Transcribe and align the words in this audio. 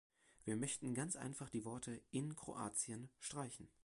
Wir 0.45 0.55
möchten 0.55 0.95
ganz 0.95 1.15
einfach 1.15 1.51
die 1.51 1.63
Worte 1.63 2.01
"in 2.09 2.35
Kroatien" 2.35 3.07
streichen. 3.19 3.69